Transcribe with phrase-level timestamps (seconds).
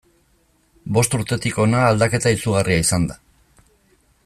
[0.97, 3.19] Bost urtetik hona aldaketa izugarria izan da.